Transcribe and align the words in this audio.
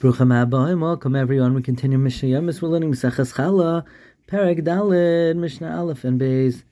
Brucham 0.00 0.32
Habayim, 0.32 0.80
welcome 0.80 1.14
everyone. 1.14 1.52
We 1.52 1.60
continue 1.60 1.98
Mishnah 1.98 2.30
Yemis. 2.30 2.62
We're 2.62 2.70
learning 2.70 2.90
Mesachas 2.90 3.34
Chala, 3.34 3.84
Perek 4.26 4.64
Dalid, 4.64 5.36
Mishnah 5.36 5.76
Aleph 5.76 6.04
and 6.04 6.18
Beis. 6.18 6.62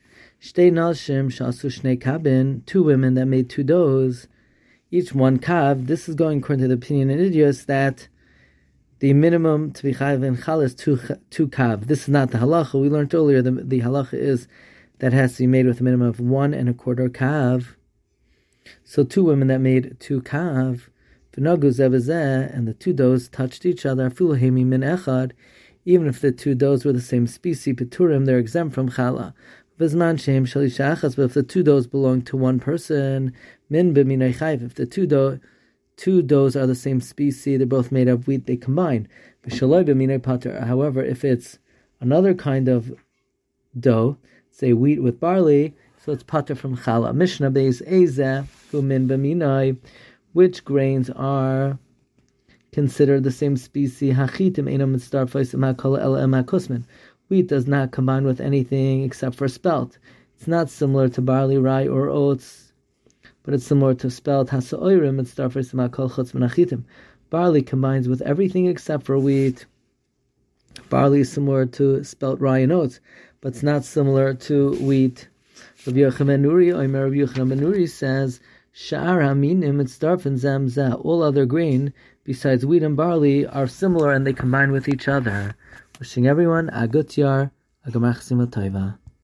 Shtei 0.41 0.73
Nashim 0.73 1.27
Shasu 1.27 1.69
Shnei 1.69 2.01
Kabin, 2.01 2.65
two 2.65 2.83
women 2.83 3.13
that 3.17 3.27
made 3.27 3.51
two 3.51 3.63
doughs, 3.63 4.29
each 4.91 5.13
one 5.13 5.39
kav. 5.39 5.89
This 5.89 6.09
is 6.09 6.15
going 6.15 6.39
according 6.39 6.63
to 6.63 6.69
the 6.69 6.75
opinion 6.75 7.11
in 7.11 7.19
Idios 7.19 7.67
that 7.67 8.09
the 9.01 9.13
minimum 9.13 9.73
to 9.73 9.83
be 9.83 9.93
chayiv 9.93 10.25
in 10.25 10.63
is 10.63 10.75
two, 10.75 10.99
two 11.29 11.49
kav. 11.49 11.87
This 11.87 12.05
is 12.05 12.09
not 12.09 12.31
the 12.31 12.39
halacha. 12.39 12.81
We 12.81 12.89
learned 12.89 13.13
earlier 13.13 13.43
the, 13.43 13.51
the 13.51 13.81
halacha 13.81 14.15
is 14.15 14.49
that 15.01 15.13
has 15.13 15.35
to 15.35 15.43
be 15.43 15.49
made 15.49 15.67
with 15.67 15.81
a 15.81 15.85
minimum 15.85 16.09
of 16.09 16.19
one 16.19 16.55
and 16.55 16.71
a 16.71 16.73
quarter 16.73 17.11
kav. 17.11 17.75
So 18.85 19.05
two 19.05 19.25
women 19.25 19.49
that 19.49 19.61
made 19.61 20.01
two 20.01 20.23
kav, 20.23 20.89
and 21.47 22.69
the 22.69 22.75
two 22.75 22.93
doughs 22.93 23.29
touched 23.29 23.65
each 23.65 23.87
other, 23.87 24.05
min 24.05 24.81
echad, 24.83 25.33
even 25.85 26.07
if 26.07 26.21
the 26.21 26.33
two 26.33 26.55
doughs 26.55 26.85
were 26.85 26.93
the 26.93 27.01
same 27.01 27.27
species, 27.27 27.77
peturim, 27.77 28.27
they're 28.27 28.39
exempt 28.39 28.75
from 28.75 28.91
chala. 28.91 29.33
Shem 29.79 30.45
but 30.45 31.23
if 31.23 31.35
the 31.35 31.45
two 31.45 31.63
does 31.63 31.87
belong 31.87 32.23
to 32.23 32.37
one 32.37 32.59
person, 32.59 33.33
min 33.71 33.95
b'minay 33.95 34.63
if 34.63 34.75
the 34.75 34.87
two 34.87 35.07
do, 35.07 35.39
two 35.97 36.21
doughs 36.21 36.57
are 36.57 36.67
the 36.67 36.75
same 36.75 37.01
species, 37.01 37.59
they're 37.59 37.67
both 37.67 37.93
made 37.93 38.09
of 38.09 38.27
wheat, 38.27 38.47
they 38.47 38.57
combine. 38.57 39.07
However, 39.49 41.05
if 41.05 41.25
it's 41.25 41.59
another 42.01 42.35
kind 42.35 42.69
of 42.69 42.93
dough, 43.79 44.19
say 44.51 44.73
wheat 44.73 45.01
with 45.01 45.21
barley, 45.21 45.75
so 46.05 46.13
it's 46.13 46.25
pater 46.25 46.57
from 46.57 46.77
chala. 46.77 47.15
Mishnah 47.15 47.53
beis 47.53 47.81
eze 47.87 48.45
min 48.73 49.09
b'minay 49.09 49.77
which 50.39 50.65
grains 50.65 51.11
are 51.11 51.77
considered 52.71 53.25
the 53.25 53.33
same 53.33 53.57
species. 53.57 54.17
Wheat 57.29 57.49
does 57.49 57.67
not 57.67 57.91
combine 57.91 58.25
with 58.25 58.41
anything 58.41 59.03
except 59.03 59.35
for 59.35 59.49
spelt. 59.49 59.99
It's 60.37 60.47
not 60.47 60.71
similar 60.71 61.09
to 61.09 61.21
barley, 61.21 61.59
rye, 61.59 61.89
or 61.89 62.09
oats, 62.09 62.73
but 63.43 63.53
it's 63.53 63.67
similar 63.67 63.95
to 63.95 64.09
spelt. 64.13 64.51
Barley 67.31 67.63
combines 67.63 68.09
with 68.09 68.23
everything 68.23 68.67
except 68.67 69.07
for 69.07 69.19
wheat. 69.19 69.67
Barley 70.89 71.23
is 71.23 71.33
similar 71.33 71.67
to 71.67 72.05
spelt, 72.05 72.39
rye, 72.39 72.59
and 72.59 72.71
oats, 72.71 73.01
but 73.41 73.49
it's 73.49 73.65
not 73.65 73.85
similar 73.85 74.35
to 74.35 74.71
wheat. 74.75 75.27
Rabbi 75.85 75.99
Yochanan 75.99 76.43
Nuri, 76.43 76.73
Rabbi 76.73 77.17
Yochanan 77.17 77.59
Nuri 77.59 77.89
says 77.89 78.39
Sha'ar 78.73 79.21
haminim 79.23 79.77
mitzdarfen 79.77 80.35
zamza. 80.35 81.01
All 81.05 81.23
other 81.23 81.47
grain 81.47 81.93
besides 82.25 82.67
wheat 82.67 82.83
and 82.83 82.97
barley 82.97 83.47
are 83.47 83.67
similar 83.67 84.13
and 84.13 84.27
they 84.27 84.33
combine 84.33 84.73
with 84.73 84.89
each 84.89 85.09
other. 85.09 85.55
Wishing 85.99 86.27
everyone 86.27 86.69
a 86.71 86.87
good 86.87 87.17
yar, 87.17 87.51
a 87.85 87.91
gamach 87.91 88.23